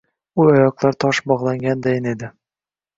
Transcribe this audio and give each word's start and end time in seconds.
U 0.39 0.45
oyoqlari 0.53 0.99
tosh 1.05 1.21
bog‘lagandayin 1.33 2.13
edi. 2.17 2.35